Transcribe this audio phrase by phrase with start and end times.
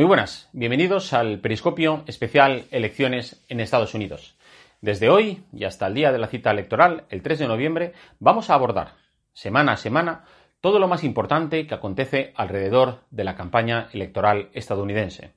[0.00, 4.34] Muy buenas, bienvenidos al Periscopio especial Elecciones en Estados Unidos.
[4.80, 8.48] Desde hoy y hasta el día de la cita electoral, el 3 de noviembre, vamos
[8.48, 8.94] a abordar,
[9.34, 10.24] semana a semana,
[10.62, 15.34] todo lo más importante que acontece alrededor de la campaña electoral estadounidense.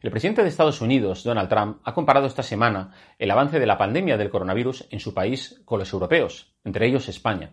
[0.00, 3.76] El presidente de Estados Unidos, Donald Trump, ha comparado esta semana el avance de la
[3.76, 7.50] pandemia del coronavirus en su país con los europeos, entre ellos España.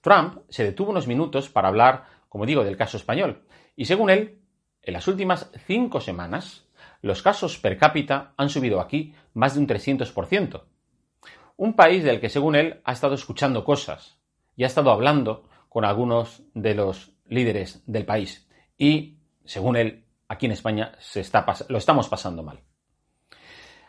[0.00, 3.42] Trump se detuvo unos minutos para hablar, como digo, del caso español,
[3.76, 4.39] y según él,
[4.82, 6.66] en las últimas cinco semanas,
[7.02, 10.62] los casos per cápita han subido aquí más de un 300%.
[11.56, 14.18] Un país del que, según él, ha estado escuchando cosas
[14.56, 18.48] y ha estado hablando con algunos de los líderes del país.
[18.76, 22.60] Y, según él, aquí en España se está lo estamos pasando mal.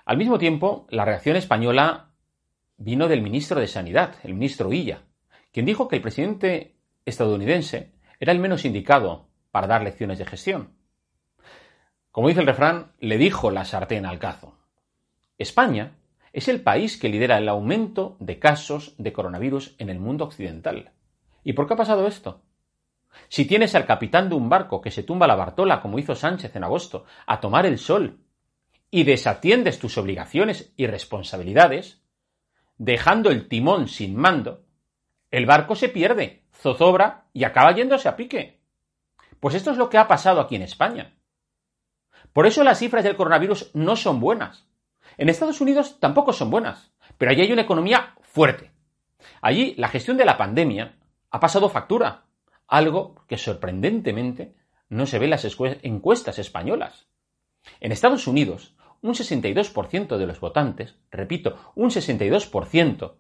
[0.06, 2.12] Al mismo tiempo, la reacción española
[2.78, 5.04] vino del ministro de Sanidad, el ministro Illa,
[5.52, 6.76] quien dijo que el presidente
[7.06, 10.81] estadounidense era el menos indicado para dar lecciones de gestión.
[12.12, 14.58] Como dice el refrán, le dijo la sartén al cazo.
[15.38, 15.98] España
[16.34, 20.92] es el país que lidera el aumento de casos de coronavirus en el mundo occidental.
[21.44, 22.42] ¿Y por qué ha pasado esto?
[23.28, 26.56] Si tienes al capitán de un barco que se tumba la Bartola, como hizo Sánchez
[26.56, 28.20] en agosto, a tomar el sol,
[28.90, 32.02] y desatiendes tus obligaciones y responsabilidades,
[32.78, 34.66] dejando el timón sin mando,
[35.30, 38.60] el barco se pierde, zozobra y acaba yéndose a pique.
[39.40, 41.16] Pues esto es lo que ha pasado aquí en España.
[42.34, 44.68] Por eso las cifras del coronavirus no son buenas.
[45.18, 48.72] En Estados Unidos tampoco son buenas, pero allí hay una economía fuerte.
[49.42, 50.98] Allí la gestión de la pandemia
[51.30, 52.26] ha pasado factura,
[52.68, 54.56] algo que sorprendentemente
[54.88, 55.48] no se ve en las
[55.84, 57.08] encuestas españolas.
[57.80, 63.14] En Estados Unidos, un 62% de los votantes, repito, un 62%,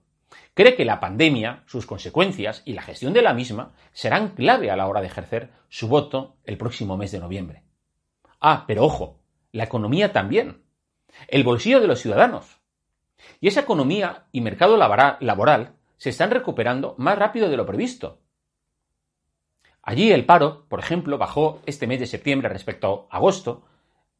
[0.54, 4.76] cree que la pandemia, sus consecuencias y la gestión de la misma serán clave a
[4.76, 7.64] la hora de ejercer su voto el próximo mes de noviembre.
[8.41, 9.19] Ah, pero ojo,
[9.52, 10.63] la economía también.
[11.28, 12.59] El bolsillo de los ciudadanos.
[13.40, 18.19] Y esa economía y mercado laboral se están recuperando más rápido de lo previsto.
[19.84, 23.63] Allí el paro, por ejemplo, bajó este mes de septiembre respecto a agosto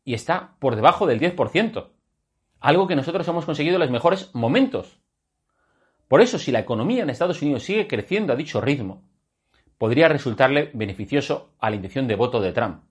[0.04, 1.90] y está por debajo del 10%,
[2.60, 5.00] algo que nosotros hemos conseguido en los mejores momentos.
[6.08, 9.04] Por eso, si la economía en Estados Unidos sigue creciendo a dicho ritmo,
[9.80, 12.84] podría resultarle beneficioso a la intención de voto de Trump.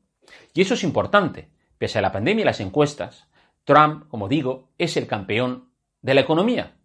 [0.55, 1.51] Y eso es importante.
[1.79, 3.29] Pese a la pandemia y las encuestas,
[3.65, 5.71] Trump, como digo, es el campeón
[6.03, 6.77] de la economía.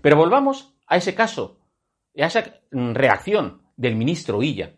[0.00, 1.58] Pero volvamos a ese caso,
[2.16, 4.74] a esa reacción del ministro Illa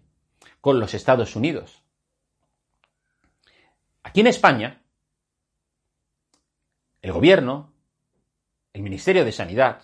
[0.61, 1.83] con los Estados Unidos.
[4.03, 4.83] Aquí en España,
[7.03, 7.73] el gobierno,
[8.73, 9.83] el Ministerio de Sanidad,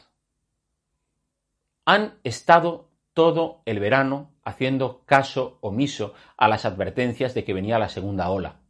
[1.85, 7.89] han estado todo el verano haciendo caso omiso a las advertencias de que venía la
[7.89, 8.61] segunda ola.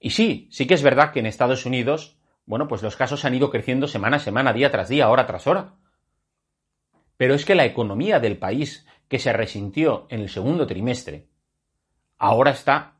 [0.00, 3.34] Y sí, sí que es verdad que en Estados Unidos, bueno, pues los casos han
[3.34, 5.74] ido creciendo semana a semana, día tras día, hora tras hora.
[7.16, 11.26] Pero es que la economía del país, que se resintió en el segundo trimestre,
[12.16, 12.96] ahora está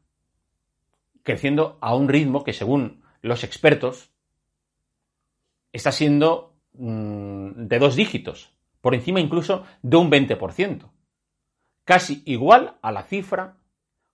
[1.22, 4.10] creciendo a un ritmo que, según los expertos,
[5.72, 8.57] está siendo mm, de dos dígitos,
[8.88, 10.90] por encima incluso de un 20%,
[11.84, 13.58] casi igual a la cifra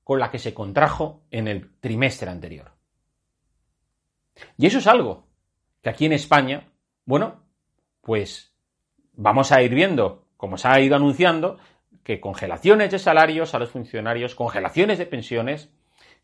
[0.02, 2.72] con la que se contrajo en el trimestre anterior.
[4.58, 5.28] Y eso es algo
[5.80, 6.72] que aquí en España,
[7.04, 7.44] bueno,
[8.00, 8.52] pues
[9.12, 11.58] vamos a ir viendo, como se ha ido anunciando,
[12.02, 15.70] que congelaciones de salarios a los funcionarios, congelaciones de pensiones,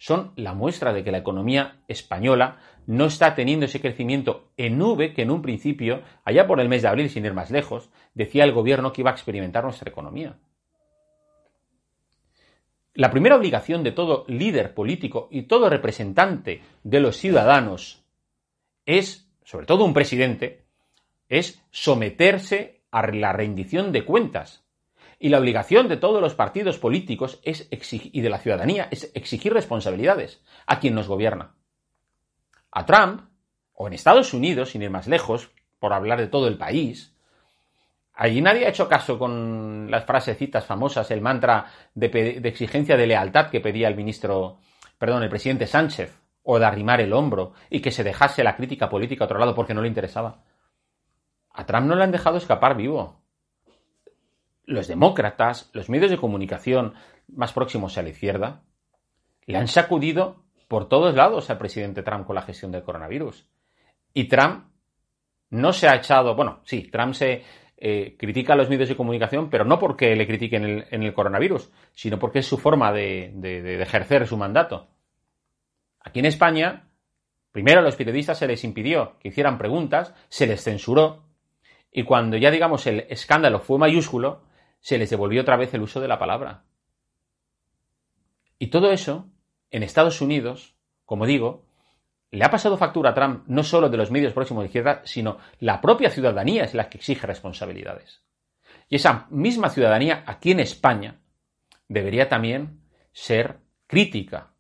[0.00, 2.56] son la muestra de que la economía española
[2.86, 6.80] no está teniendo ese crecimiento en nube que en un principio, allá por el mes
[6.80, 10.38] de abril, sin ir más lejos, decía el gobierno que iba a experimentar nuestra economía.
[12.94, 18.02] La primera obligación de todo líder político y todo representante de los ciudadanos
[18.86, 20.64] es, sobre todo un presidente,
[21.28, 24.64] es someterse a la rendición de cuentas.
[25.22, 29.52] Y la obligación de todos los partidos políticos es y de la ciudadanía es exigir
[29.52, 31.56] responsabilidades a quien nos gobierna.
[32.72, 33.28] A Trump,
[33.74, 37.14] o en Estados Unidos, sin ir más lejos, por hablar de todo el país,
[38.14, 43.06] allí nadie ha hecho caso con las frasecitas famosas, el mantra de, de exigencia de
[43.06, 44.58] lealtad que pedía el ministro,
[44.96, 48.88] perdón, el presidente Sánchez, o de arrimar el hombro y que se dejase la crítica
[48.88, 50.42] política a otro lado porque no le interesaba.
[51.52, 53.19] A Trump no le han dejado escapar vivo.
[54.70, 56.94] Los demócratas, los medios de comunicación
[57.26, 58.62] más próximos a la izquierda,
[59.46, 63.48] le han sacudido por todos lados al presidente Trump con la gestión del coronavirus.
[64.14, 64.66] Y Trump
[65.50, 67.42] no se ha echado, bueno, sí, Trump se
[67.78, 71.72] eh, critica a los medios de comunicación, pero no porque le critiquen en el, coronavirus,
[71.92, 74.86] sino porque es su forma de ejercer su mandato.
[75.98, 76.88] Aquí en España,
[77.50, 81.24] primero a los periodistas se les impidió que hicieran preguntas, se les censuró,
[81.90, 84.42] y cuando ya digamos el escándalo fue mayúsculo,
[84.80, 86.64] se les devolvió otra vez el uso de la palabra.
[88.58, 89.28] Y todo eso,
[89.70, 90.74] en Estados Unidos,
[91.04, 91.64] como digo,
[92.30, 95.38] le ha pasado factura a Trump no solo de los medios próximos de izquierda, sino
[95.58, 98.22] la propia ciudadanía es la que exige responsabilidades.
[98.88, 101.20] Y esa misma ciudadanía aquí en España
[101.88, 104.52] debería también ser crítica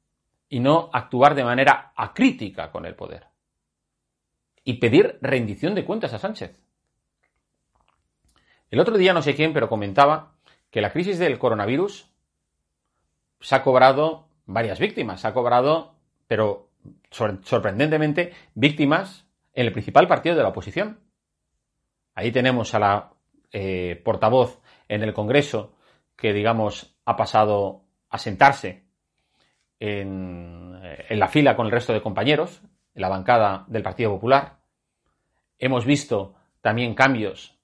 [0.48, 3.26] y no actuar de manera acrítica con el poder.
[4.64, 6.60] Y pedir rendición de cuentas a Sánchez.
[8.70, 10.32] El otro día no sé quién, pero comentaba
[10.70, 12.08] que la crisis del coronavirus
[13.40, 15.20] se ha cobrado varias víctimas.
[15.20, 15.94] Se ha cobrado,
[16.28, 16.68] pero
[17.10, 21.00] sorprendentemente, víctimas en el principal partido de la oposición.
[22.14, 23.12] Ahí tenemos a la
[23.52, 25.74] eh, portavoz en el Congreso
[26.16, 28.84] que, digamos, ha pasado a sentarse
[29.80, 30.78] en,
[31.08, 32.62] en, la fila con el resto de compañeros,
[32.94, 34.58] en la bancada del Partido Popular.
[35.58, 37.59] Hemos visto también cambios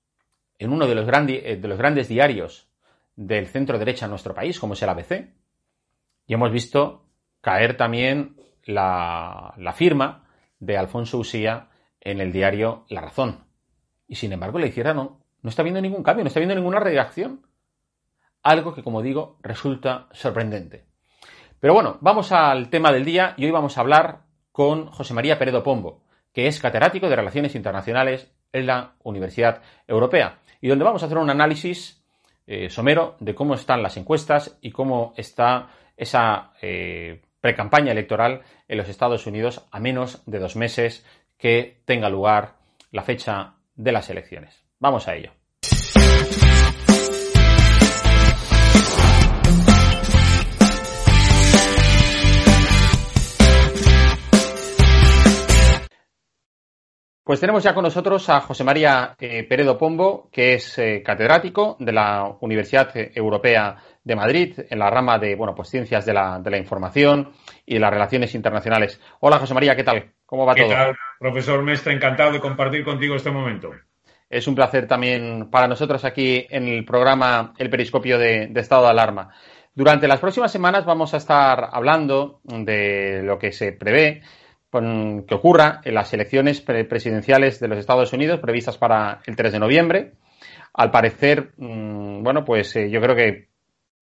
[0.58, 2.68] en uno de los, eh, de los grandes diarios
[3.14, 5.32] del centro derecha en nuestro país, como es el ABC,
[6.26, 7.06] y hemos visto
[7.40, 11.68] caer también la, firma de Alfonso Usía
[12.00, 13.44] en el diario La Razón.
[14.08, 16.80] Y sin embargo, la izquierda no, no está viendo ningún cambio, no está viendo ninguna
[16.80, 17.46] reacción.
[18.42, 20.86] Algo que, como digo, resulta sorprendente.
[21.60, 25.38] Pero bueno, vamos al tema del día y hoy vamos a hablar con José María
[25.38, 31.02] Peredo Pombo, que es catedrático de Relaciones Internacionales en la Universidad Europea y donde vamos
[31.02, 32.02] a hacer un análisis
[32.46, 38.78] eh, somero de cómo están las encuestas y cómo está esa eh, precampaña electoral en
[38.78, 41.04] los Estados Unidos a menos de dos meses
[41.38, 42.54] que tenga lugar
[42.90, 44.64] la fecha de las elecciones.
[44.78, 45.32] Vamos a ello.
[57.26, 61.76] Pues tenemos ya con nosotros a José María eh, Peredo Pombo, que es eh, catedrático
[61.80, 66.38] de la Universidad Europea de Madrid en la rama de bueno, pues ciencias de la,
[66.38, 67.32] de la información
[67.66, 69.00] y de las relaciones internacionales.
[69.18, 70.12] Hola José María, ¿qué tal?
[70.24, 70.68] ¿Cómo va todo?
[70.68, 71.94] ¿Qué tal, profesor Mestre?
[71.94, 73.72] Encantado de compartir contigo este momento.
[74.30, 78.84] Es un placer también para nosotros aquí en el programa El Periscopio de, de Estado
[78.84, 79.34] de Alarma.
[79.74, 84.22] Durante las próximas semanas vamos a estar hablando de lo que se prevé
[84.80, 89.58] que ocurra en las elecciones presidenciales de los Estados Unidos previstas para el 3 de
[89.58, 90.12] noviembre.
[90.74, 93.48] Al parecer, mm, bueno, pues eh, yo creo que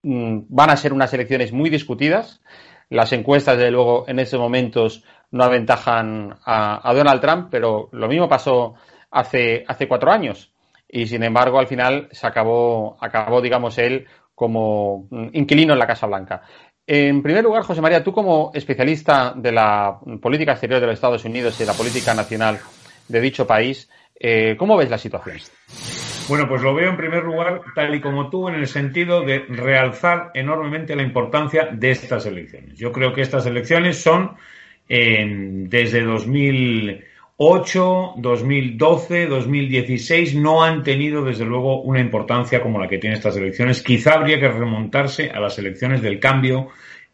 [0.02, 2.42] mm, van a ser unas elecciones muy discutidas.
[2.90, 8.28] Las encuestas, desde luego, en esos momentos no aventajan a, Donald Trump, pero lo mismo
[8.28, 8.74] pasó
[9.10, 10.52] hace, hace cuatro años.
[10.88, 15.86] Y sin embargo, al final se acabó, acabó, digamos, él como mm, inquilino en la
[15.86, 16.42] Casa Blanca.
[16.86, 21.24] En primer lugar, José María, tú como especialista de la política exterior de los Estados
[21.24, 22.58] Unidos y de la política nacional
[23.08, 23.88] de dicho país,
[24.20, 25.38] eh, ¿cómo ves la situación?
[26.28, 29.40] Bueno, pues lo veo en primer lugar, tal y como tú, en el sentido de
[29.48, 32.78] realzar enormemente la importancia de estas elecciones.
[32.78, 34.36] Yo creo que estas elecciones son
[34.88, 36.02] desde
[37.36, 43.36] 2008, 2012, 2016, no han tenido desde luego una importancia como la que tienen estas
[43.36, 43.82] elecciones.
[43.82, 46.68] Quizá habría que remontarse a las elecciones del cambio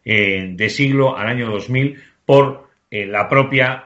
[0.05, 3.83] eh, de siglo al año 2000 por eh, la propia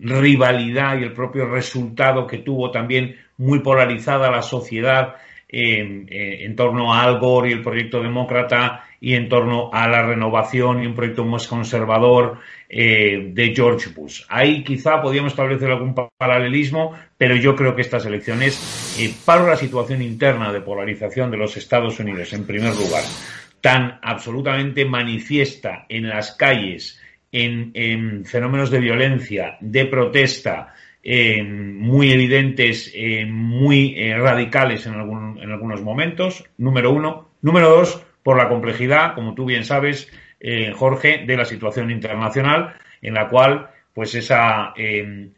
[0.00, 5.14] rivalidad y el propio resultado que tuvo también muy polarizada la sociedad
[5.54, 10.02] eh, en torno a Al Gore y el proyecto demócrata y en torno a la
[10.02, 12.38] renovación y un proyecto más conservador
[12.70, 14.22] eh, de George Bush.
[14.30, 19.56] Ahí quizá podríamos establecer algún paralelismo, pero yo creo que estas elecciones, eh, para la
[19.56, 23.02] situación interna de polarización de los Estados Unidos, en primer lugar,
[23.60, 26.98] tan absolutamente manifiesta en las calles,
[27.30, 32.92] en fenómenos de violencia, de protesta, muy evidentes,
[33.26, 37.30] muy eh, radicales en, en, algunos momentos, número uno.
[37.42, 42.74] Número dos, por la complejidad, como tú bien sabes, eh, Jorge, de la situación internacional,
[43.00, 44.74] en la cual, pues esa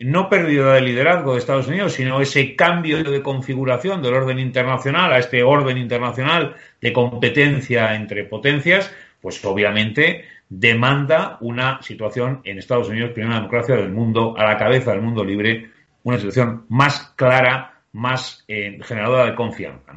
[0.01, 5.13] no pérdida de liderazgo de Estados Unidos, sino ese cambio de configuración del orden internacional
[5.13, 10.27] a este orden internacional de competencia entre potencias, pues obviamente
[10.59, 15.25] demanda una situación en Estados Unidos, primera democracia del mundo, a la cabeza del mundo
[15.25, 15.71] libre,
[16.05, 19.93] una situación más clara, más eh, generadora de confianza.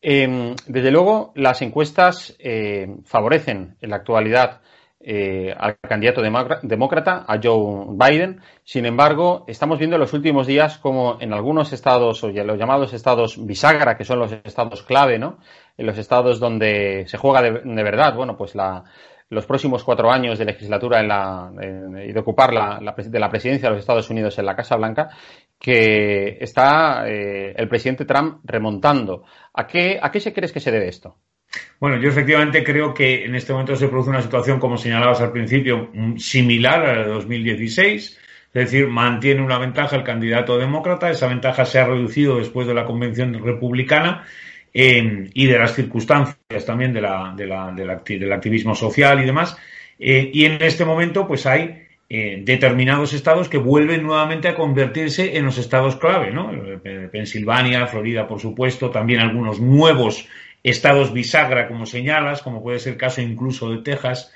[0.00, 4.60] Em, desde luego, las encuestas eh, favorecen en la actualidad
[5.08, 8.40] eh, al candidato demócrata, a Joe Biden.
[8.64, 12.92] Sin embargo, estamos viendo en los últimos días como en algunos estados, o los llamados
[12.92, 15.38] estados bisagra, que son los estados clave, ¿no?
[15.78, 18.54] En los estados donde se juega de, verdad, bueno, pues
[19.28, 23.80] los próximos cuatro años de legislatura y de ocupar la, de la presidencia de los
[23.80, 25.08] Estados Unidos en la Casa Blanca,
[25.58, 29.24] que está eh, el presidente Trump remontando.
[29.54, 31.16] ¿A qué, ¿A qué se crees que se debe esto?
[31.78, 35.32] Bueno, yo efectivamente creo que en este momento se produce una situación, como señalabas al
[35.32, 38.18] principio, mm, similar a la de 2016.
[38.54, 41.10] Es decir, mantiene una ventaja el candidato demócrata.
[41.10, 44.24] Esa ventaja se ha reducido después de la convención republicana
[44.78, 49.56] eh, y de las circunstancias también de la, del activismo social y demás.
[49.98, 55.38] Eh, y en este momento, pues hay eh, determinados estados que vuelven nuevamente a convertirse
[55.38, 56.52] en los estados clave, ¿no?
[57.10, 60.28] Pensilvania, Florida, por supuesto, también algunos nuevos
[60.62, 64.30] estados bisagra, como señalas, como puede ser el caso incluso de Texas.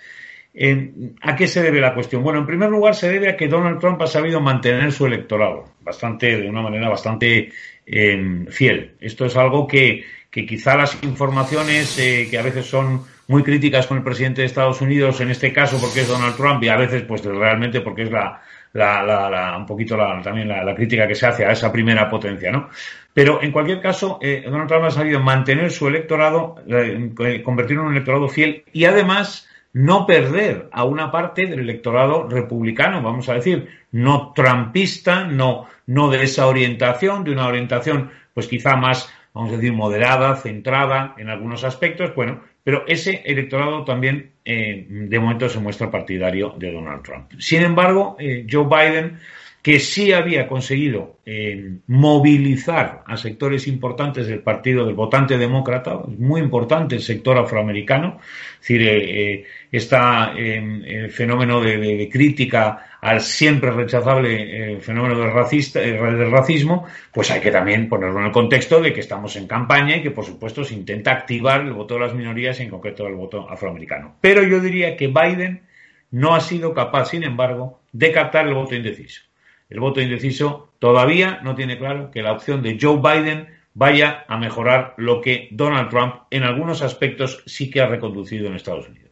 [1.20, 2.22] ¿A qué se debe la cuestión?
[2.22, 5.66] Bueno, en primer lugar se debe a que Donald Trump ha sabido mantener su electorado
[5.82, 7.52] bastante, de una manera bastante
[7.84, 8.94] em, fiel.
[9.00, 13.98] Esto es algo que, quizá las informaciones eh, que a veces son muy críticas con
[13.98, 17.02] el presidente de Estados Unidos, en este caso porque es Donald Trump y a veces
[17.02, 21.72] pues realmente porque es la, un poquito también la, crítica que se hace a esa
[21.72, 22.70] primera potencia, ¿no?
[23.12, 27.88] Pero en cualquier caso, eh, Donald Trump ha sabido mantener su electorado, eh, convertirlo en
[27.88, 33.34] un electorado fiel y además no perder a una parte del electorado republicano, vamos a
[33.34, 39.52] decir, no trumpista, no, no de esa orientación, de una orientación pues quizá más, vamos
[39.52, 45.48] a decir, moderada, centrada en algunos aspectos, bueno, pero ese electorado también eh, de momento
[45.48, 47.32] se muestra partidario de Donald Trump.
[47.38, 48.16] Sin embargo,
[48.50, 49.18] Joe Biden
[49.62, 56.40] que sí había conseguido eh, movilizar a sectores importantes del partido del votante demócrata, muy
[56.40, 58.20] importante el sector afroamericano,
[58.54, 66.86] es decir, eh, eh, fenómeno de, crítica al siempre rechazable fenómeno del, racista, del racismo,
[67.12, 70.10] pues hay que también ponerlo en el contexto de que estamos en campaña y que,
[70.10, 73.48] por supuesto, se intenta activar el voto de las minorías y, en concreto, el voto
[73.48, 74.16] afroamericano.
[74.20, 75.62] Pero yo diría que Biden
[76.10, 79.22] no ha sido capaz, sin embargo, de captar el voto indeciso
[79.70, 84.36] el voto indeciso todavía no tiene claro que la opción de Joe Biden vaya a
[84.36, 89.09] mejorar lo que Donald Trump en algunos aspectos sí que ha reconducido en Estados Unidos.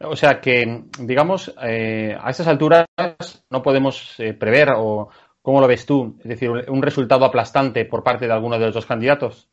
[0.00, 2.84] O sea que, digamos, eh, a estas alturas
[3.48, 5.08] no podemos eh, prever, o
[5.40, 6.18] ¿cómo lo ves tú?
[6.20, 9.48] Es decir, un resultado aplastante por parte de alguno de los dos candidatos.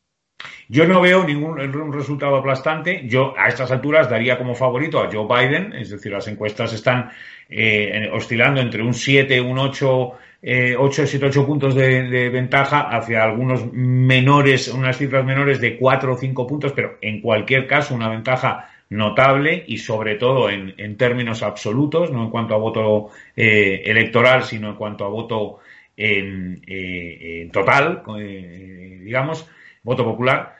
[0.68, 3.02] Yo no veo ningún resultado aplastante.
[3.06, 7.10] Yo a estas alturas daría como favorito a Joe Biden, es decir, las encuestas están
[7.48, 13.24] eh, oscilando entre un 7, un 8, eh, 8, 7, 8 puntos de, ventaja hacia
[13.24, 18.08] algunos menores, unas cifras menores de 4 o 5 puntos, pero en cualquier caso una
[18.08, 24.44] ventaja notable y sobre todo en, términos absolutos, no en cuanto a voto eh, electoral,
[24.44, 25.60] sino en cuanto a voto
[25.96, 29.48] en, total, eh, digamos
[29.82, 30.56] voto popular.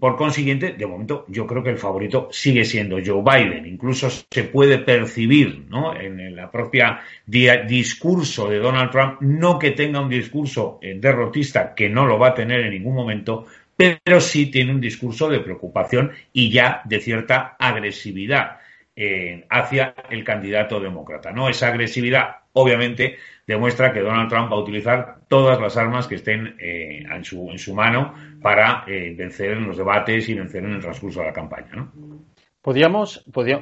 [0.00, 3.66] por consiguiente, de momento, yo creo que el favorito sigue siendo Joe Biden.
[3.66, 5.94] Incluso se puede percibir ¿no?
[5.94, 11.88] en la propia discurso de Donald Trump, no que tenga un discurso eh, derrotista, que
[11.88, 16.12] no lo va a tener en ningún momento, pero sí tiene un discurso de preocupación
[16.32, 18.58] y ya de cierta agresividad
[18.98, 21.30] eh, hacia el candidato demócrata.
[21.30, 21.50] ¿no?
[21.50, 26.56] Esa agresividad, obviamente, demuestra que Donald Trump va a utilizar todas las armas que estén
[26.58, 31.20] eh, en, su, mano para eh, vencer en los debates y vencer en el transcurso
[31.20, 31.72] de la campaña.
[31.74, 31.92] ¿no?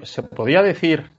[0.05, 1.11] ¿Se podría decir,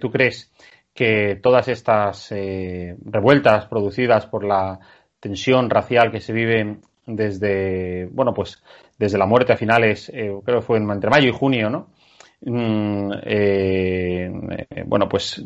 [0.00, 0.52] tú crees,
[0.94, 4.78] que todas estas revueltas producidas por la
[5.18, 8.62] tensión racial que se vive desde, bueno, pues
[8.98, 11.88] desde la muerte a finales, creo que fue entre mayo y junio, ¿no?
[12.46, 14.30] Mm, eh,
[14.86, 15.42] bueno, pues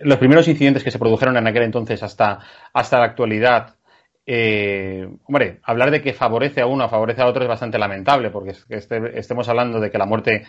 [0.00, 2.38] los primeros incidentes que se produjeron en aquel entonces hasta,
[2.72, 3.76] hasta la actualidad,
[4.24, 8.54] eh, hombre, hablar de que favorece a uno favorece a otro es bastante lamentable, porque
[8.70, 10.44] este, estemos hablando de que la muerte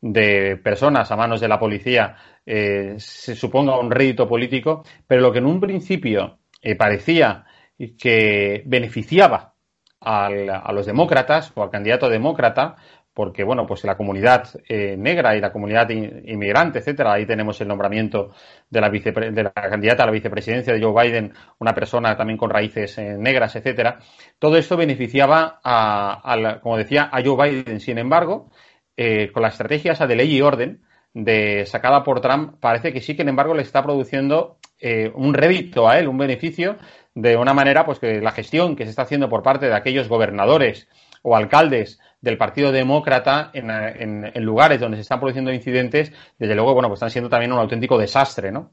[0.00, 2.16] de personas a manos de la policía
[2.46, 6.38] eh, se suponga un rédito político, pero lo que en un principio
[6.78, 7.44] parecía
[7.98, 9.51] que beneficiaba
[10.04, 12.76] a los demócratas o al candidato demócrata,
[13.14, 17.68] porque bueno, pues la comunidad eh, negra y la comunidad inmigrante, etcétera, ahí tenemos el
[17.68, 18.32] nombramiento
[18.70, 22.48] de la, de la candidata a la vicepresidencia de Joe Biden, una persona también con
[22.48, 23.98] raíces eh, negras, etcétera.
[24.38, 27.80] Todo esto beneficiaba a, como decía, a Joe Biden.
[27.80, 28.50] Sin embargo,
[28.96, 30.80] eh, con las estrategias de ley y orden
[31.12, 34.56] de sacada por Trump, parece que sí, que en embargo le está produciendo
[35.14, 36.76] un rédito a él, un beneficio
[37.14, 40.08] de una manera, pues que la gestión que se está haciendo por parte de aquellos
[40.08, 40.88] gobernadores
[41.22, 46.88] o alcaldes del Partido Demócrata en, lugares donde se están produciendo incidentes, desde luego, bueno,
[46.88, 48.72] pues están siendo también un auténtico desastre, ¿no?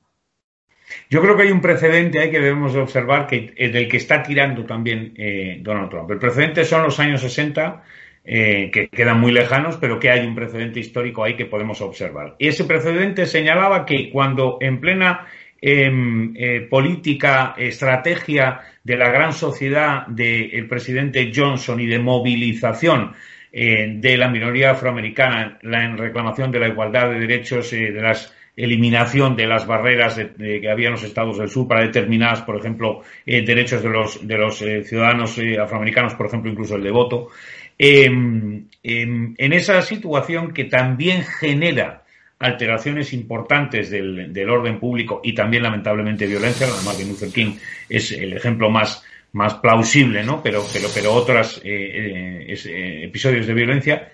[1.09, 4.23] Yo creo que hay un precedente ahí que debemos observar, que, eh, del que está
[4.23, 6.09] tirando también eh, Donald Trump.
[6.09, 7.83] El precedente son los años 60,
[8.25, 12.35] eh, que quedan muy lejanos, pero que hay un precedente histórico ahí que podemos observar.
[12.37, 15.27] Y ese precedente señalaba que cuando en plena
[15.61, 16.33] em,
[16.69, 23.13] política, estrategia de la gran sociedad del presidente Johnson y de movilización
[23.51, 28.15] eh, de la minoría afroamericana, en reclamación de la igualdad de derechos, eh, de la
[28.55, 33.01] eliminación de las barreras que había en los estados del sur para determinadas, por ejemplo,
[33.25, 37.29] eh, derechos de los, de los ciudadanos afroamericanos, por ejemplo, incluso el de voto.
[37.77, 42.03] Em, em, en esa situación que también genera
[42.39, 47.55] alteraciones importantes del, del, orden público y también lamentablemente violencia, además de Luther King
[47.89, 50.41] es el ejemplo más más plausible, ¿no?
[50.41, 54.11] Pero, pero, pero otros eh, eh, eh, episodios de violencia,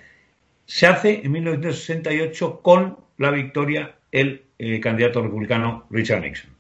[0.66, 4.42] se hace en 1968 con la victoria el
[4.82, 6.55] candidato republicano Richard Nixon.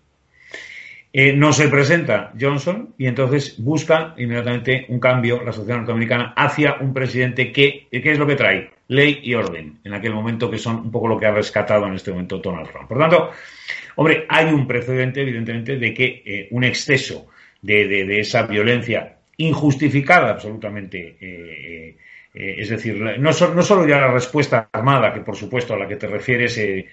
[1.35, 6.93] No se presenta Johnson y entonces busca inmediatamente un cambio la sociedad norteamericana hacia un
[6.93, 8.69] presidente que, ¿qué es lo que trae?
[8.89, 11.93] Ley y orden, en aquel momento que son un poco lo que ha rescatado en
[11.93, 12.87] este momento Donald Trump.
[12.87, 13.31] Por tanto,
[13.95, 17.27] hombre, hay un precedente, evidentemente, de que un exceso
[17.65, 21.17] de, esa violencia injustificada absolutamente.
[21.19, 21.97] Eh,
[22.33, 25.87] eh, es decir, no, no, solo ya la respuesta armada, que por supuesto a la
[25.87, 26.85] que te refieres eh,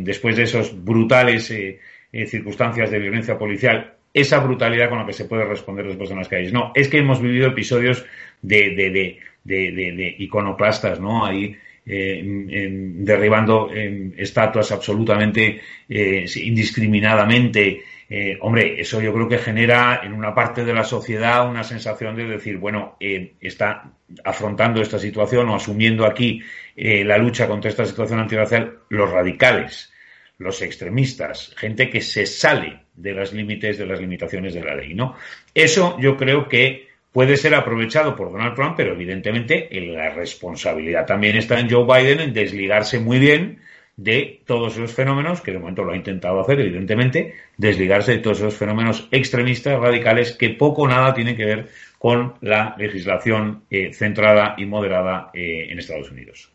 [0.00, 1.52] después de esas brutales
[2.26, 6.28] circunstancias de violencia policial, esa brutalidad con la que se puede responder después en las
[6.28, 6.52] calles.
[6.52, 8.04] No, es que hemos vivido episodios
[8.42, 11.24] de, de, de iconoclastas, ¿no?
[11.26, 13.68] Ahí derribando
[14.16, 20.84] estatuas absolutamente indiscriminadamente eh, hombre, eso yo creo que genera en una parte de la
[20.84, 23.92] sociedad una sensación de decir, bueno, eh, está
[24.24, 26.42] afrontando esta situación o asumiendo aquí
[26.76, 29.92] eh, la lucha contra esta situación antirracial los radicales,
[30.38, 34.94] los extremistas, gente que se sale de los límites, de las limitaciones de la ley,
[34.94, 35.16] ¿no?
[35.54, 41.36] Eso yo creo que puede ser aprovechado por Donald Trump, pero evidentemente la responsabilidad también
[41.36, 43.60] está en Joe Biden en desligarse muy bien
[43.96, 48.38] de todos esos fenómenos, que de momento lo ha intentado hacer, evidentemente, desligarse de todos
[48.38, 51.68] esos fenómenos extremistas, radicales, que poco o nada tienen que ver
[51.98, 56.53] con la legislación eh, centrada y moderada eh, en Estados Unidos.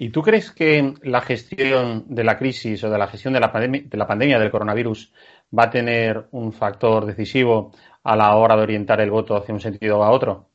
[0.00, 3.48] ¿Y tú crees que la gestión de la crisis o de la gestión de la,
[3.48, 5.12] de la pandemia del coronavirus
[5.56, 7.72] va a tener un factor decisivo
[8.04, 10.50] a la hora de orientar el voto hacia un sentido o a otro?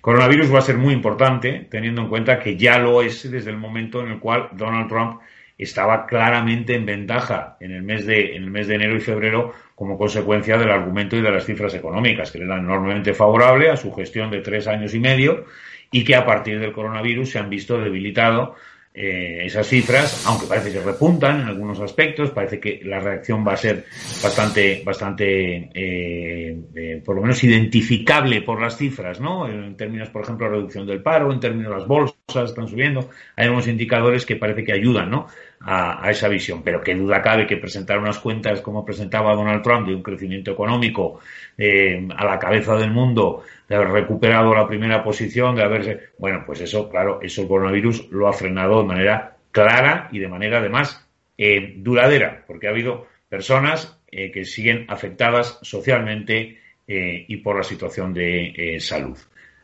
[0.00, 3.58] Coronavirus va a ser muy importante, teniendo en cuenta que ya lo es desde el
[3.58, 5.20] momento en el cual Donald Trump
[5.58, 9.52] estaba claramente en ventaja en el mes de, en el mes de enero y febrero
[9.74, 13.76] como consecuencia del argumento y de las cifras económicas, que le eran enormemente favorable a
[13.76, 15.44] su gestión de tres años y medio
[15.90, 18.54] y que a partir del coronavirus se han visto debilitado
[18.92, 23.52] eh, esas cifras, aunque parece que repuntan en algunos aspectos, parece que la reacción va
[23.52, 23.84] a ser
[24.20, 29.48] bastante, bastante, eh, eh, por lo menos identificable por las cifras, ¿no?
[29.48, 33.10] En términos, por ejemplo, de reducción del paro, en términos de las bolsas están subiendo,
[33.36, 35.28] hay unos indicadores que parece que ayudan, ¿no?
[35.62, 39.86] A, esa visión, pero qué duda cabe que presentar unas cuentas como presentaba Donald Trump
[39.86, 41.20] de un crecimiento económico
[41.58, 46.00] a la cabeza del mundo de haber recuperado la primera posición, de haberse...
[46.18, 50.28] Bueno, pues eso, claro, eso el coronavirus lo ha frenado de manera clara y de
[50.28, 57.36] manera además eh, duradera, porque ha habido personas eh, que siguen afectadas socialmente eh, y
[57.38, 59.16] por la situación de salud.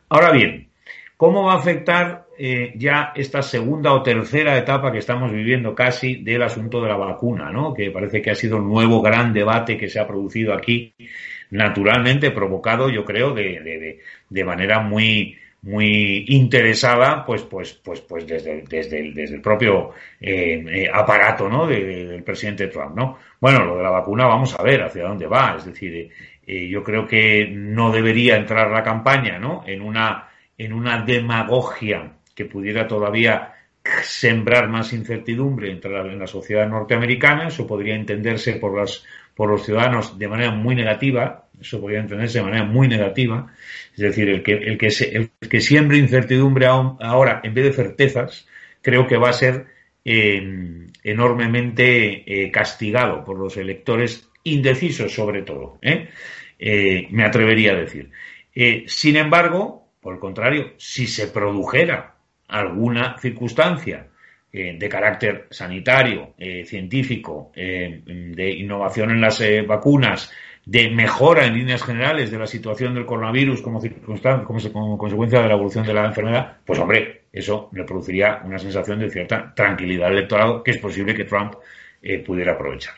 [0.09, 0.69] Ahora bien,
[1.17, 2.26] ¿cómo va a afectar
[2.75, 7.51] ya esta segunda o tercera etapa que estamos viviendo casi del asunto de la vacuna,
[7.51, 7.73] ¿no?
[7.73, 10.93] que parece que ha sido un nuevo gran debate que se ha producido aquí
[11.49, 18.27] naturalmente provocado, yo creo, de, de, de manera muy, muy interesada, pues, pues, pues, pues
[18.27, 21.67] desde, desde, el, desde el propio eh, eh aparato, ¿no?
[21.67, 23.17] del presidente Trump, ¿no?
[23.39, 25.55] Bueno, lo de la vacuna, vamos a ver hacia dónde va.
[25.57, 26.09] Es decir,
[26.45, 29.63] eh, yo creo que no debería entrar la campaña, ¿no?
[29.67, 33.55] En una, en una demagogia que pudiera todavía
[34.03, 37.47] sembrar más incertidumbre entre en la sociedad norteamericana.
[37.47, 42.63] Eso podría entenderse por los ciudadanos de manera muy negativa, eso podría entenderse de manera
[42.63, 43.51] muy negativa,
[43.91, 48.47] es decir, el que, el que, el que siembre incertidumbre ahora en vez de certezas,
[48.83, 49.65] creo que va a ser
[50.05, 56.07] eh, enormemente eh, castigado por los electores indecisos sobre todo, ¿eh?
[57.09, 58.11] me atrevería a decir.
[58.85, 62.16] sin embargo, por el contrario, si se produjera
[62.47, 64.07] alguna circunstancia
[64.51, 70.31] eh, de carácter sanitario, eh, científico, eh, de innovación en las vacunas,
[70.65, 75.53] de mejora en líneas generales de la situación del coronavirus como, como, consecuencia de la
[75.53, 80.13] evolución de la enfermedad, pues hombre, eso le produciría una sensación de cierta tranquilidad al
[80.13, 81.55] electorado que es posible que Trump
[82.25, 82.95] pudiera aprovechar.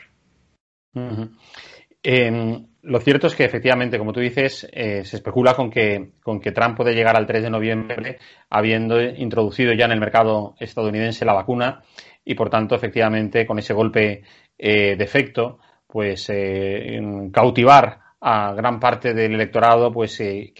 [2.82, 6.52] Lo cierto es que efectivamente, como tú dices, eh, se especula con que, con que
[6.52, 11.34] Trump puede llegar al 3 de noviembre habiendo introducido ya en el mercado estadounidense la
[11.34, 11.82] vacuna
[12.24, 14.22] y, por tanto, efectivamente, con ese golpe
[14.56, 17.00] eh, de efecto, pues eh,
[17.32, 20.52] cautivar a gran parte del electorado pues que,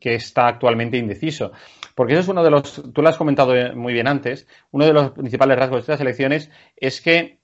[0.00, 1.52] que, está actualmente indeciso.
[1.94, 4.92] Porque eso es uno de los, tú lo has comentado muy bien antes, uno de
[4.92, 7.38] los principales rasgos de estas elecciones es que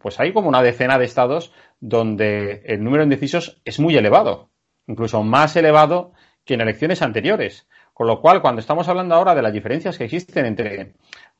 [0.00, 4.50] pues hay como una decena de estados donde el número de indecisos es muy elevado,
[4.86, 6.12] incluso más elevado
[6.44, 7.68] que en elecciones anteriores.
[7.92, 10.94] Con lo cual, cuando estamos hablando ahora de las diferencias que existen entre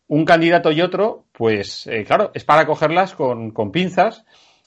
[0.09, 4.24] un candidato y otro, pues eh, claro, es para cogerlas con, pinzas,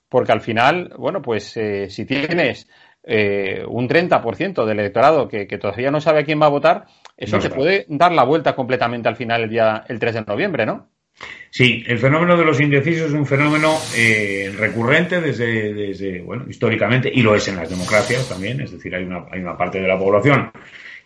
[0.08, 2.70] porque al final, bueno, pues eh, si tienes
[3.04, 6.86] eh, un 30% del electorado que, todavía no sabe a quién va a votar,
[7.18, 10.66] eso se puede dar la vuelta completamente al final el día el 3 de noviembre,
[10.66, 10.88] ¿no?
[11.54, 17.12] Sí, el fenómeno de los indecisos es un fenómeno eh, recurrente desde, desde, bueno, históricamente,
[17.14, 19.88] y lo es en las democracias también, es decir, hay una, hay una parte de
[19.88, 20.50] la población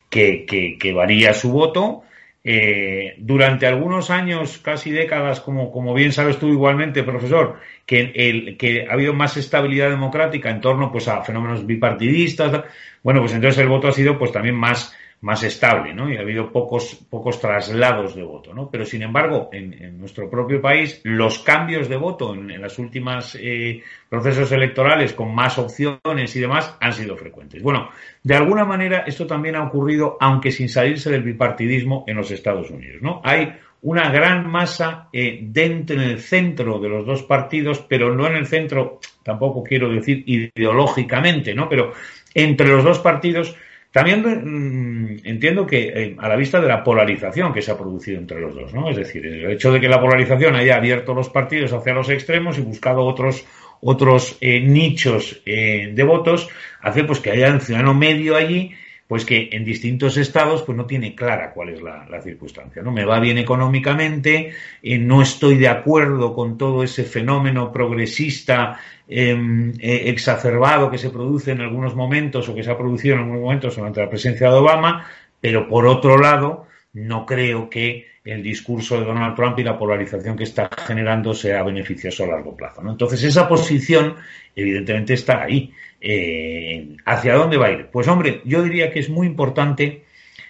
[0.07, 0.45] que,
[0.79, 2.03] que, varía su voto.
[2.43, 8.55] Eh, durante algunos años, casi décadas, como, como bien sabes tú igualmente, profesor, que, el,
[8.55, 12.65] que ha habido más estabilidad democrática en torno pues, a fenómenos bipartidistas,
[13.01, 16.11] bueno, pues entonces el voto ha sido pues también más más estable, ¿no?
[16.11, 18.69] Y ha habido pocos, pocos traslados de voto, ¿no?
[18.69, 23.81] Pero sin embargo, en, nuestro propio país, los cambios de voto en, las últimas eh,
[24.09, 27.63] procesos electorales con más opciones y demás han sido frecuentes.
[27.63, 27.89] Bueno,
[28.23, 32.69] de alguna manera esto también ha ocurrido, aunque sin salirse del bipartidismo en los Estados
[32.69, 33.21] Unidos, ¿no?
[33.23, 33.53] Hay
[33.85, 38.35] una gran masa eh, dentro, en el centro de los dos partidos, pero no en
[38.35, 41.69] el centro, tampoco quiero decir ideológicamente, ¿no?
[41.69, 41.93] Pero
[42.33, 43.55] entre los dos partidos
[43.95, 48.17] también mm, entiendo que eh, a la vista de la polarización que se ha producido
[48.17, 48.89] entre los dos, ¿no?
[48.89, 52.57] Es decir, el hecho de que la polarización haya abierto los partidos hacia los extremos
[52.57, 53.45] y buscado otros
[53.79, 56.49] otros eh, nichos eh, de votos
[56.81, 58.73] hace pues que haya un ciudadano medio allí
[59.07, 62.81] pues que en distintos estados pues no tiene clara cuál es la, circunstancia.
[62.81, 68.79] No me va bien económicamente, eh, no estoy de acuerdo con todo ese fenómeno progresista
[69.07, 73.21] em, eh, exacerbado que se produce en algunos momentos o que se ha producido en
[73.21, 75.05] algunos momentos durante la presencia de Obama,
[75.39, 80.35] pero por otro lado no creo que el discurso de Donald Trump y la polarización
[80.35, 82.81] que está generando sea beneficioso a largo plazo.
[82.81, 82.91] ¿no?
[82.91, 84.15] Entonces, esa posición,
[84.55, 85.71] evidentemente, está ahí.
[86.01, 87.87] Eh, ¿Hacia dónde va a ir?
[87.91, 90.03] Pues, hombre, yo diría que es muy importante,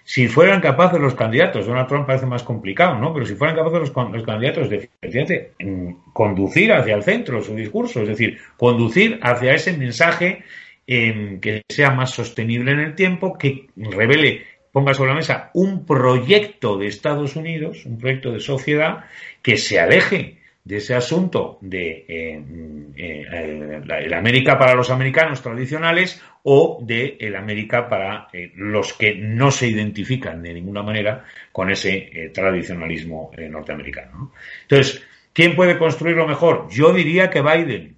[0.06, 3.14] si fueran capaces los candidatos, Donald Trump parece más complicado, ¿no?
[3.14, 5.52] Pero si fueran capaces los, candidatos de, fíjate,
[6.14, 10.44] conducir hacia el centro su discurso, es decir, conducir hacia ese mensaje
[10.88, 14.44] eh, que sea más sostenible en el tiempo, que revele
[14.76, 19.06] ponga sobre la mesa un proyecto de Estados Unidos, un proyecto de sociedad
[19.42, 22.44] que se aleje de ese asunto de eh,
[22.98, 29.16] eh, el América para los americanos tradicionales o de el América para eh, los que
[29.16, 34.34] no se identifican de ninguna manera con ese tradicionalismo norteamericano.
[34.64, 36.68] Entonces, ¿quién puede construirlo mejor?
[36.70, 37.96] Yo diría que Biden,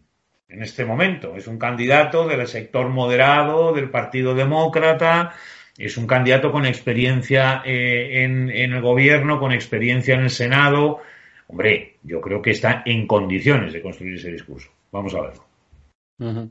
[0.47, 1.35] en este momento.
[1.35, 5.33] Es un candidato del sector moderado, del Partido Demócrata,
[5.77, 11.01] es un candidato con experiencia en, en el gobierno, con experiencia en el Senado,
[11.47, 14.69] Hombre, yo creo que está en condiciones de construir ese discurso.
[14.91, 16.49] Vamos a verlo.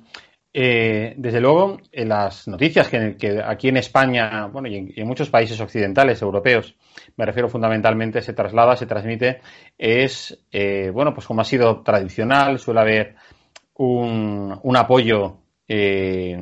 [0.59, 5.61] Eh, desde luego, en las noticias que, aquí en España, bueno, y en, muchos países
[5.61, 6.75] occidentales, europeos,
[7.17, 9.43] me refiero fundamentalmente, se traslada, se transmite,
[9.77, 13.17] es, eh, bueno, pues como ha sido tradicional, suele haber
[13.75, 16.39] un, apoyo, eh,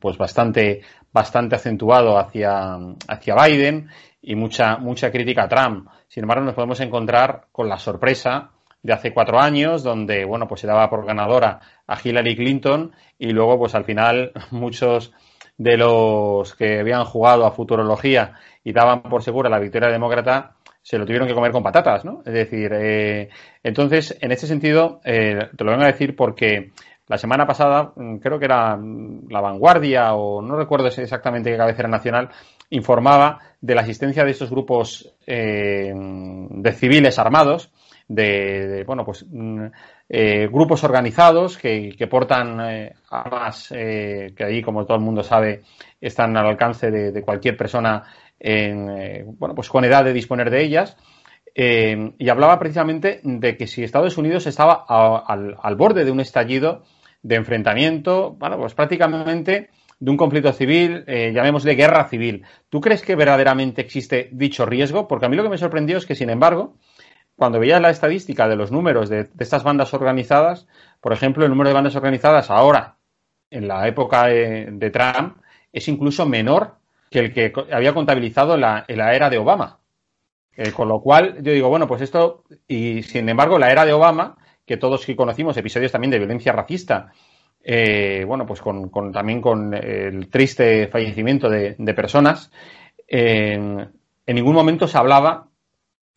[0.00, 2.76] pues bastante, bastante acentuado hacia,
[3.08, 3.88] hacia Biden
[4.22, 5.88] y mucha, mucha crítica a Trump.
[6.08, 8.50] Sin embargo, nos podemos encontrar con la sorpresa
[8.82, 13.30] de hace cuatro años, donde, bueno, pues se daba por ganadora a Hillary Clinton y
[13.30, 15.12] luego, pues al final, muchos
[15.56, 20.54] de los que habían jugado a futurología y daban por segura la victoria demócrata
[20.88, 22.22] se lo tuvieron que comer con patatas, ¿no?
[22.24, 23.28] Es decir, eh,
[23.62, 26.70] entonces, en este sentido, eh, te lo vengo a decir porque
[27.08, 31.56] la semana pasada, mm, creo que era mm, La Vanguardia o no recuerdo exactamente qué
[31.56, 32.28] cabecera nacional,
[32.70, 37.72] informaba de la existencia de estos grupos eh, de civiles armados,
[38.06, 39.66] de, bueno, pues mm,
[40.08, 45.62] eh, grupos organizados que, portan eh, armas que ahí, como todo el mundo sabe,
[46.00, 48.04] están al alcance de, cualquier persona
[48.38, 50.96] en, bueno, pues con edad de disponer de ellas.
[51.54, 56.84] y hablaba precisamente de que si Estados Unidos estaba al, al, borde de un estallido
[57.22, 62.44] de enfrentamiento, bueno, pues prácticamente de un conflicto civil, eh, llamémosle guerra civil.
[62.68, 65.08] ¿Tú crees que verdaderamente existe dicho riesgo?
[65.08, 66.76] Porque a mí lo que me sorprendió es que, sin embargo,
[67.36, 70.66] cuando veía la estadística de los números de, estas bandas organizadas,
[71.00, 72.96] por ejemplo, el número de bandas organizadas ahora,
[73.50, 75.38] en la época de, Trump,
[75.72, 76.76] es incluso menor
[77.10, 79.78] que el que había contabilizado en la, era de Obama.
[80.56, 83.92] Eh, con lo cual, yo digo, bueno, pues esto, y sin embargo, la era de
[83.92, 84.36] Obama,
[84.68, 87.10] que todos que conocimos episodios también de violencia racista
[87.64, 92.52] eh, bueno, pues con, también con el triste fallecimiento de, personas,
[93.08, 93.90] en
[94.26, 95.48] ningún momento se hablaba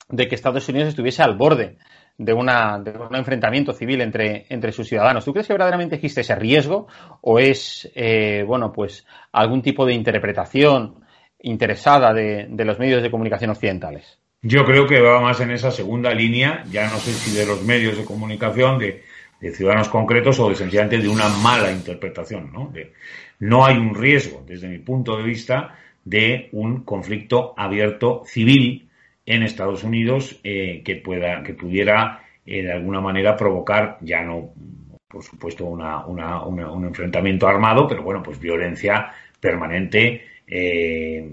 [0.07, 1.77] de que Estados Unidos estuviese al borde
[2.17, 5.25] de, una, de un enfrentamiento civil entre, entre sus ciudadanos.
[5.25, 6.87] ¿Tú crees que verdaderamente existe ese riesgo
[7.21, 11.03] o es, eh, bueno, pues algún tipo de interpretación
[11.39, 14.20] interesada de los medios de comunicación occidentales?
[14.43, 17.63] Yo creo que va más en esa segunda línea, ya no sé si de los
[17.63, 19.03] medios de comunicación, de
[19.53, 22.51] ciudadanos concretos o de sencillamente de una mala interpretación.
[22.51, 22.73] ¿no?
[23.39, 25.75] no hay un riesgo, desde mi punto de vista,
[26.05, 28.89] de un conflicto abierto civil
[29.25, 34.49] en Estados Unidos eh, que pueda que pudiera eh, de alguna manera provocar ya no
[35.07, 41.29] por supuesto una, un enfrentamiento armado pero bueno pues violencia permanente eh,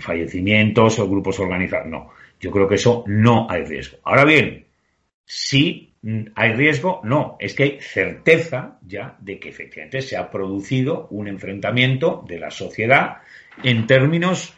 [0.00, 4.66] fallecimientos o grupos organizados no yo creo que eso no hay riesgo ahora bien
[5.24, 5.88] sí
[6.36, 7.00] ¿Hay riesgo?
[7.02, 12.38] No, es que hay certeza ya de que efectivamente se ha producido un enfrentamiento de
[12.38, 13.18] la sociedad
[13.64, 14.54] en términos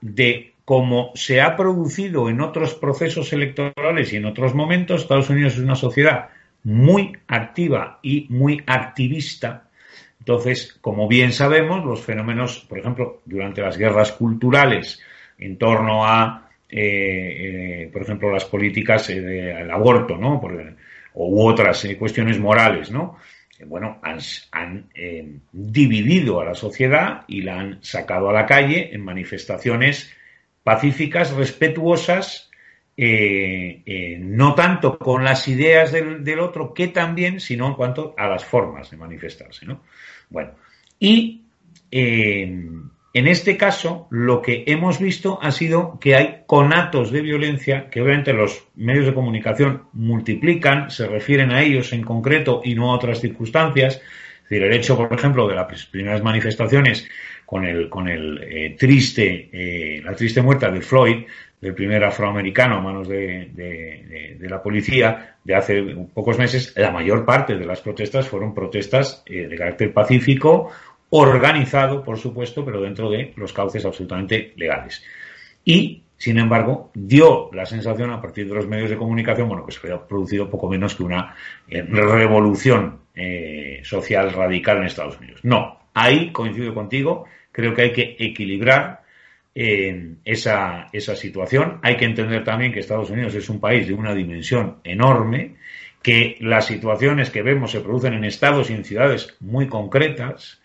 [0.00, 5.02] de cómo se ha producido en otros procesos electorales y en otros momentos.
[5.02, 6.30] Estados Unidos es una sociedad
[6.64, 9.68] muy activa y muy activista.
[10.22, 15.00] Entonces, como bien sabemos, los fenómenos, por ejemplo, durante las guerras culturales
[15.36, 20.40] en torno a eh, eh, por ejemplo, las políticas eh, del aborto, ¿no?
[20.40, 20.74] Por,
[21.14, 23.18] u otras cuestiones morales, ¿no?
[23.66, 24.86] bueno, han
[25.52, 30.10] dividido a la sociedad y la han sacado a la calle en manifestaciones
[30.64, 32.50] pacíficas, respetuosas,
[32.96, 38.90] no tanto con las ideas del, otro que también, sino en cuanto a las formas
[38.90, 39.82] de manifestarse, ¿no?
[40.30, 40.52] Bueno,
[40.98, 41.42] y
[43.14, 48.00] en este caso, lo que hemos visto ha sido que hay conatos de violencia que
[48.00, 52.94] obviamente los medios de comunicación multiplican, se refieren a ellos en concreto y no a
[52.94, 53.96] otras circunstancias.
[53.96, 57.06] Es decir, el hecho, por ejemplo, de las primeras manifestaciones
[57.44, 61.24] con el, con el eh, triste, eh, la triste muerte de Floyd,
[61.62, 67.56] del primer afroamericano a manos de, la policía de hace pocos meses, la mayor parte
[67.56, 70.70] de las protestas fueron protestas eh, de carácter pacífico
[71.10, 75.04] organizado, por supuesto, pero dentro de los cauces absolutamente legales.
[75.64, 79.70] Y, sin embargo, dio la sensación a partir de los medios de comunicación, bueno, que
[79.70, 81.36] se había producido poco menos que una
[81.68, 85.40] eh, revolución eh, social radical en Estados Unidos.
[85.44, 89.01] No, ahí coincido contigo, creo que hay que equilibrar
[89.54, 91.78] esa, esa situación.
[91.82, 95.56] Hay que entender también que Estados Unidos es un país de una dimensión enorme,
[96.02, 100.60] que las situaciones que vemos se producen en estados y en ciudades muy concretas,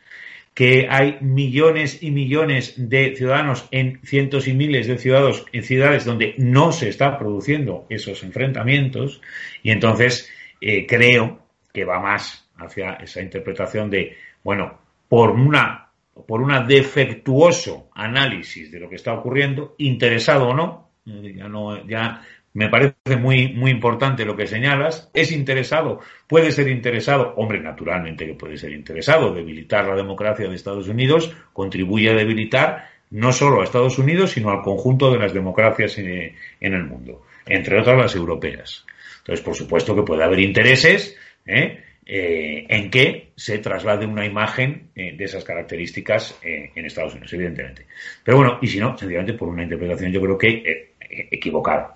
[0.53, 6.03] que hay millones y millones de ciudadanos en cientos y miles de ciudadanos en ciudades
[6.03, 9.21] donde no se están produciendo esos enfrentamientos
[9.61, 15.86] y entonces eh, creo que va más hacia esa interpretación de bueno por una
[16.25, 22.21] por un defectuoso análisis de lo que está ocurriendo interesado o no ya no ya
[22.57, 25.11] me parece muy, muy importante lo que señalas.
[25.13, 25.99] ¿Es interesado?
[26.27, 27.35] ¿Puede ser interesado?
[27.37, 29.31] Hombre, naturalmente que puede ser interesado.
[29.31, 34.49] Debilitar la democracia de Estados Unidos contribuye a debilitar no solo a Estados Unidos, sino
[34.49, 38.85] al conjunto de las democracias en, el mundo, entre otras las europeas.
[39.19, 41.83] Entonces, por supuesto que puede haber intereses ¿eh?
[42.09, 47.85] Eh, en que se traslade una imagen eh, de esas características en Estados Unidos, evidentemente.
[48.23, 50.93] Pero bueno, y si no, sencillamente por una interpretación yo creo que
[51.29, 51.95] equivocada.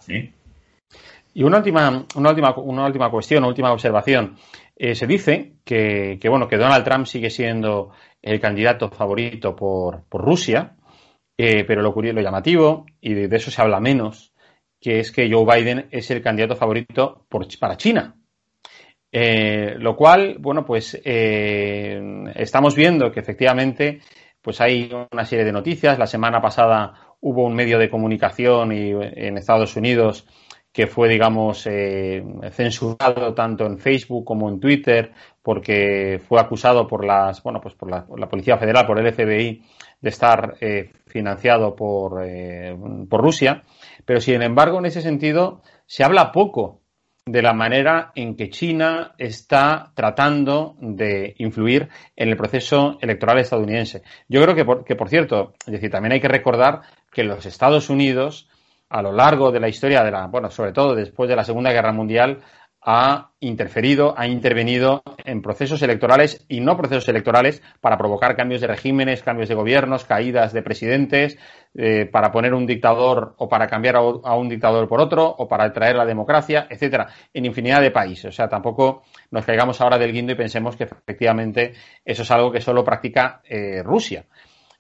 [1.34, 4.36] Y una última, una última, una última cuestión, una última observación.
[4.76, 10.76] Eh, se dice que, bueno, que Donald Trump sigue siendo el candidato favorito por, Rusia,
[11.38, 14.34] eh, pero lo, curioso, lo llamativo, y de, eso se habla menos,
[14.80, 17.26] que es que Joe Biden es el candidato favorito
[17.60, 18.16] para China.
[19.12, 24.00] Eh, lo cual, bueno, pues estamos viendo que efectivamente
[24.42, 26.00] pues hay una serie de noticias.
[26.00, 30.26] La semana pasada hubo un medio de comunicación y, en Estados Unidos
[30.74, 35.12] que fue, digamos, eh, censurado tanto en Facebook como en Twitter,
[35.44, 39.64] porque fue acusado por las, bueno, pues por la, Policía Federal, por el FBI,
[40.00, 42.74] de estar eh, financiado por, eh,
[43.10, 43.64] por Rusia.
[44.06, 46.81] Pero, sin embargo, en ese sentido, se habla poco
[47.26, 54.02] de la manera en que China está tratando de influir en el proceso electoral estadounidense.
[54.28, 56.82] Yo creo que, por, que, por cierto, decir, también hay que recordar
[57.12, 58.48] que los Estados Unidos
[58.90, 61.72] a lo largo de la historia de la, bueno, sobre todo después de la Segunda
[61.72, 62.42] Guerra Mundial,
[62.84, 68.68] ha interferido, ha intervenido en procesos electorales y no procesos electorales para provocar cambios de
[68.68, 71.38] regímenes, cambios de gobiernos, caídas de presidentes,
[71.76, 75.72] eh, para poner un dictador o para cambiar a, un dictador por otro o para
[75.72, 78.26] traer la democracia, etcétera, en infinidad de países.
[78.26, 82.52] O sea, tampoco nos caigamos ahora del guindo y pensemos que efectivamente eso es algo
[82.52, 84.26] que solo practica eh, Rusia.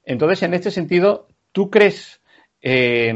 [0.03, 2.19] Entonces, en este sentido, ¿tú crees
[2.61, 3.13] eh,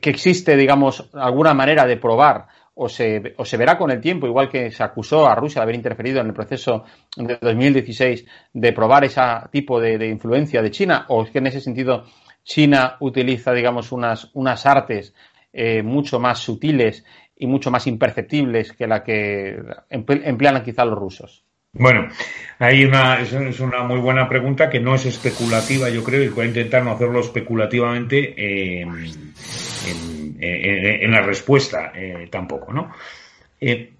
[0.00, 4.26] que existe, digamos, alguna manera de probar o se, o se verá con el tiempo,
[4.26, 6.84] igual que se acusó a Rusia de haber interferido en el proceso
[7.16, 11.60] de 2016 de probar ese tipo de, influencia de China, o es que en ese
[11.60, 12.04] sentido
[12.44, 15.14] China utiliza, digamos, unas, unas artes
[15.52, 17.04] eh, mucho más sutiles
[17.36, 19.56] y mucho más imperceptibles que la que
[19.90, 21.44] emplean quizá los rusos.
[21.74, 22.08] Bueno,
[22.58, 26.44] hay una, es una muy buena pregunta que no es especulativa, yo creo, y voy
[26.44, 30.21] a intentar no hacerlo especulativamente eh, en,
[31.10, 32.92] la respuesta eh, tampoco, ¿no?
[33.60, 33.92] Eh,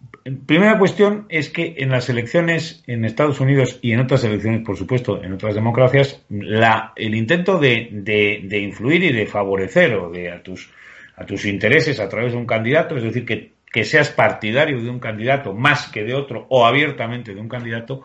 [0.46, 4.76] primera cuestión es que en las elecciones en Estados Unidos y en otras elecciones, por
[4.76, 10.30] supuesto, en otras democracias, la, el intento de, de, influir y de favorecer o de
[10.30, 10.70] a tus,
[11.16, 14.90] a tus intereses a través de un candidato, es decir, que que seas partidario de
[14.90, 18.04] un candidato más que de otro o abiertamente de un candidato,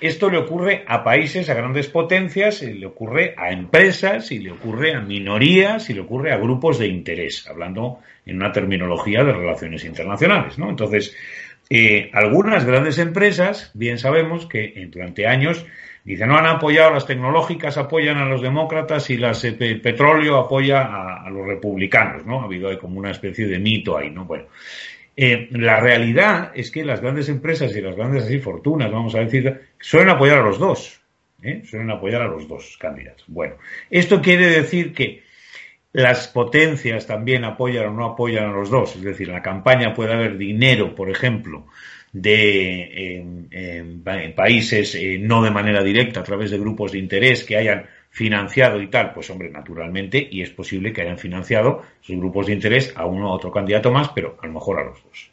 [0.00, 4.94] esto le ocurre a países, a grandes potencias, le ocurre a empresas, y le ocurre
[4.94, 9.84] a minorías, y le ocurre a grupos de interés, hablando en una terminología de relaciones
[9.84, 10.70] internacionales, ¿no?
[10.70, 11.16] Entonces,
[11.68, 15.66] eh, algunas grandes empresas, bien sabemos que durante años
[16.04, 20.82] dicen, no han apoyado las tecnológicas, apoyan a los demócratas y las eh, petróleo apoya
[20.82, 22.40] a, a, los republicanos, ¿no?
[22.40, 24.24] Ha habido ahí como una especie de mito ahí, ¿no?
[24.24, 24.44] Bueno,
[25.20, 29.18] eh, la realidad es que las grandes empresas y las grandes así fortunas, vamos a
[29.18, 31.00] decir, suelen apoyar a los dos.
[31.42, 31.62] ¿eh?
[31.64, 33.24] Suelen apoyar a los dos candidatos.
[33.26, 33.56] Bueno,
[33.90, 35.24] esto quiere decir que
[35.92, 38.94] las potencias también apoyan o no apoyan a los dos.
[38.94, 41.66] Es decir, en la campaña puede haber dinero, por ejemplo,
[42.12, 43.24] de
[44.36, 48.80] países eh, no de manera directa, a través de grupos de interés que hayan financiado
[48.80, 52.92] y tal, pues hombre, naturalmente, y es posible que hayan financiado sus grupos de interés
[52.96, 55.30] a uno u otro candidato más, pero a lo mejor a los dos.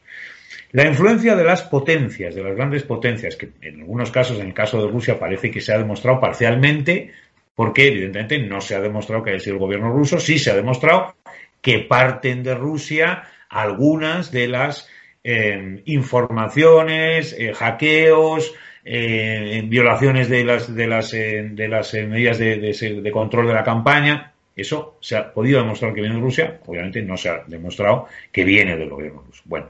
[0.71, 4.53] La influencia de las potencias, de las grandes potencias, que en algunos casos, en el
[4.53, 7.11] caso de Rusia, parece que se ha demostrado parcialmente,
[7.55, 10.55] porque evidentemente no se ha demostrado que haya sido el gobierno ruso, sí se ha
[10.55, 11.15] demostrado
[11.61, 14.89] que parten de Rusia algunas de las
[15.23, 18.53] eh, informaciones, eh, hackeos,
[18.87, 23.53] eh, violaciones de las, de las, eh, de las eh, medidas de, de, control de
[23.55, 24.31] la campaña.
[24.55, 28.43] Eso se ha podido demostrar que viene de Rusia, obviamente no se ha demostrado que
[28.45, 29.41] viene del gobierno ruso.
[29.45, 29.69] Bueno,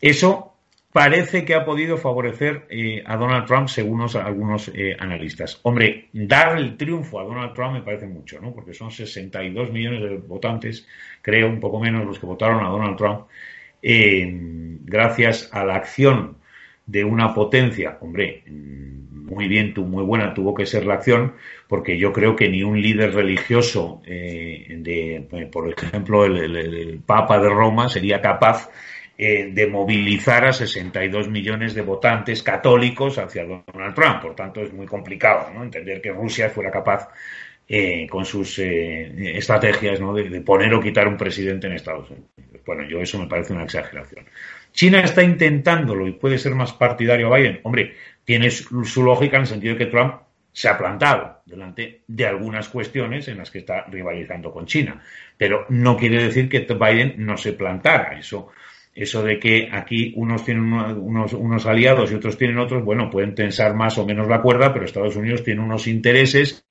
[0.00, 0.54] eso
[0.90, 5.60] parece que ha podido favorecer eh, a Donald Trump según algunos analistas.
[5.62, 8.52] Hombre, dar el triunfo a Donald Trump me parece mucho, ¿no?
[8.52, 10.88] Porque son 62 millones de votantes,
[11.22, 13.26] creo, un poco menos los que votaron a Donald Trump,
[13.80, 16.39] gracias a la acción
[16.90, 21.34] de una potencia, hombre, muy bien, muy buena tuvo que ser la acción,
[21.68, 27.88] porque yo creo que ni un líder religioso, de, por ejemplo, el Papa de Roma,
[27.88, 28.70] sería capaz
[29.22, 34.22] eh, de movilizar a 62 millones de votantes católicos hacia Donald Trump.
[34.22, 35.62] Por tanto, es muy complicado ¿no?
[35.62, 37.06] entender que Rusia fuera capaz,
[37.68, 40.14] eh, con sus eh, estrategias, ¿no?
[40.14, 42.30] de, poner o quitar un presidente en Estados Unidos.
[42.64, 44.24] Bueno, yo eso me parece una exageración.
[44.72, 47.60] China está intentándolo y puede ser más partidario a Biden.
[47.62, 47.94] Hombre,
[48.24, 50.14] tiene su lógica en el sentido de que Trump
[50.52, 55.00] se ha plantado delante de algunas cuestiones en las que está rivalizando con China.
[55.36, 58.18] Pero no quiere decir que Biden no se plantara.
[58.18, 58.50] Eso
[58.94, 63.34] eso de que aquí unos tienen unos, unos, aliados y otros tienen otros, bueno, pueden
[63.34, 66.66] tensar más o menos la cuerda, pero Estados Unidos tiene unos intereses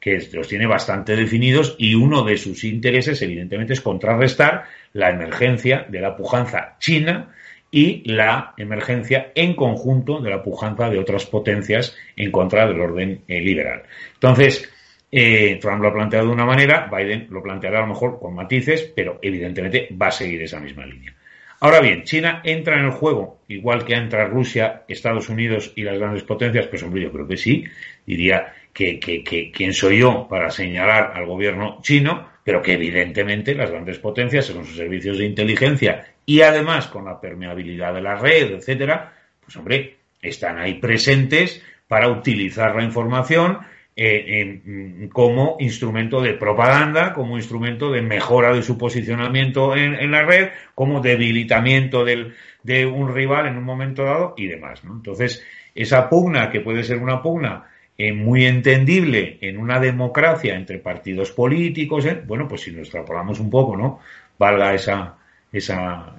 [0.00, 5.86] que los tiene bastante definidos y uno de sus intereses, evidentemente, es contrarrestar la emergencia
[5.88, 7.34] de la pujanza china
[7.70, 13.22] y la emergencia en conjunto de la pujanza de otras potencias en contra del orden
[13.28, 13.82] eh, liberal.
[14.14, 14.68] Entonces,
[15.12, 18.34] eh, Trump lo ha planteado de una manera, Biden lo planteará a lo mejor con
[18.34, 21.14] matices, pero evidentemente va a seguir esa misma línea.
[21.62, 25.98] Ahora bien, China entra en el juego, igual que entra Rusia, Estados Unidos y las
[25.98, 27.64] grandes potencias, pues hombre, yo creo que sí.
[28.06, 33.54] Diría que, que, que quién soy yo para señalar al gobierno chino, pero que evidentemente
[33.54, 38.16] las grandes potencias, con sus servicios de inteligencia y además con la permeabilidad de la
[38.16, 43.58] red, etcétera, pues hombre, están ahí presentes para utilizar la información
[43.96, 50.22] eh, mm, como instrumento de propaganda, como instrumento de mejora de su posicionamiento en, la
[50.22, 54.82] red, como debilitamiento de un rival en un momento dado y demás.
[54.84, 55.44] Entonces,
[55.74, 57.64] esa pugna, que puede ser una pugna
[58.08, 62.22] eh, muy entendible en una democracia entre partidos políticos, ¿eh?
[62.26, 64.00] bueno, pues si lo extrapolamos un poco, ¿no?
[64.38, 65.16] Valga esa,
[65.52, 66.16] esa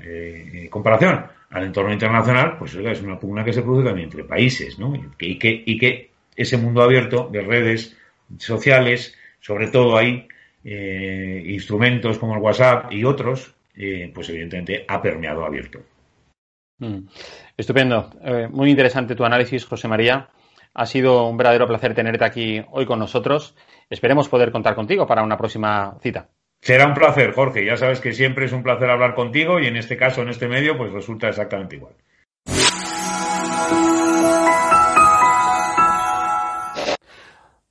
[0.69, 4.93] comparación al entorno internacional, pues es una pugna que se produce también entre países, ¿no?
[5.19, 7.97] Y que, y que ese mundo abierto de redes
[8.37, 10.27] sociales, sobre todo hay
[10.63, 15.79] eh, instrumentos como el WhatsApp y otros, eh, pues evidentemente ha permeado abierto.
[16.79, 17.07] Mm.
[17.57, 18.11] Estupendo.
[18.23, 20.29] Eh, muy interesante tu análisis, José María.
[20.73, 23.55] Ha sido un verdadero placer tenerte aquí hoy con nosotros.
[23.89, 26.29] Esperemos poder contar contigo para una próxima cita.
[26.61, 27.65] Será un placer, Jorge.
[27.65, 30.47] Ya sabes que siempre es un placer hablar contigo y en este caso, en este
[30.47, 31.95] medio, pues resulta exactamente igual.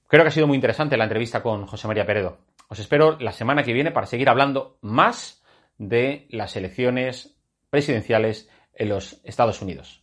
[0.09, 2.39] Creo que ha sido muy interesante la entrevista con José María Peredo.
[2.69, 5.41] Os espero la semana que viene para seguir hablando más
[5.79, 7.41] de las elecciones
[7.71, 10.03] presidenciales en los Estados Unidos.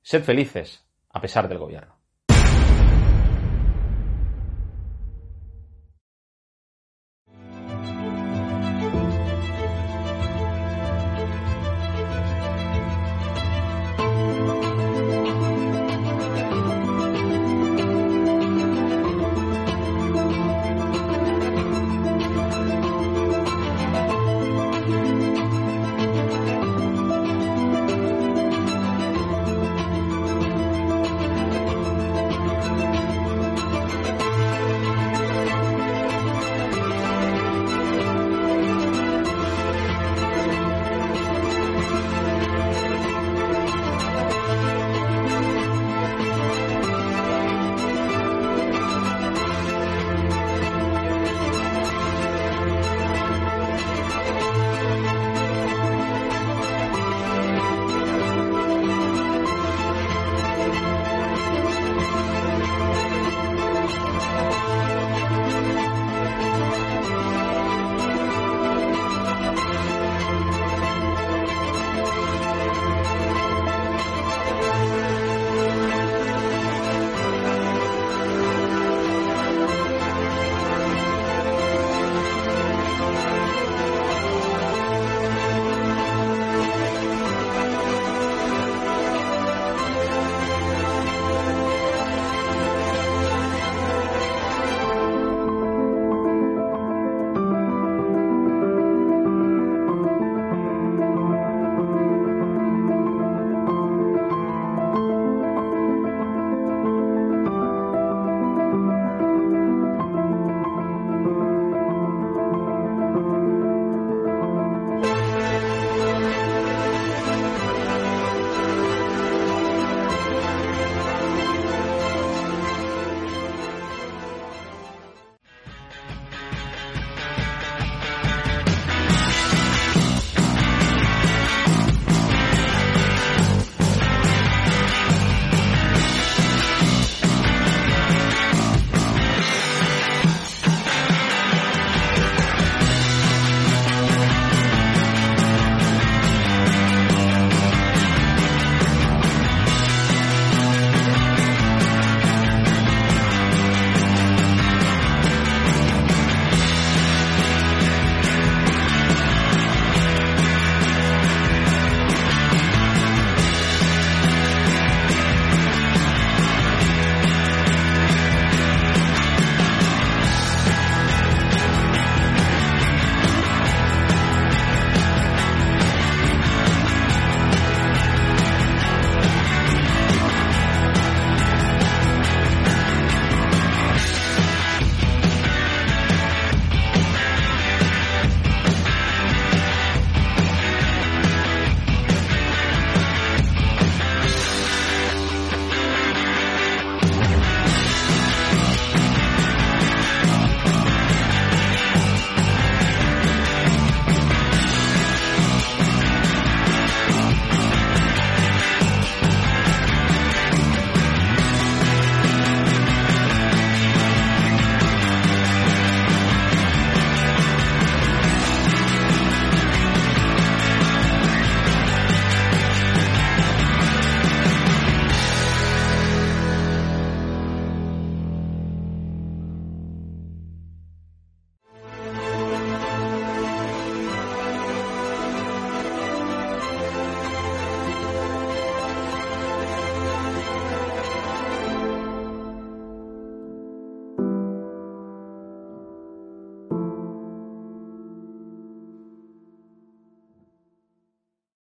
[0.00, 1.91] Sed felices a pesar del gobierno.